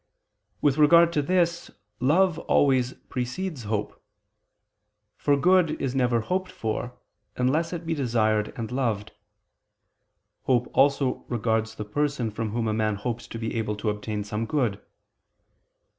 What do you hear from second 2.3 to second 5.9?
always precedes hope: for good